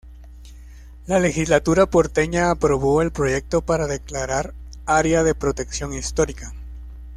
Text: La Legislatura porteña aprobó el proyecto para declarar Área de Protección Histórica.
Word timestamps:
La 1.05 1.19
Legislatura 1.19 1.85
porteña 1.85 2.49
aprobó 2.49 3.03
el 3.03 3.11
proyecto 3.11 3.61
para 3.61 3.85
declarar 3.85 4.55
Área 4.87 5.21
de 5.21 5.35
Protección 5.35 5.93
Histórica. 5.93 6.55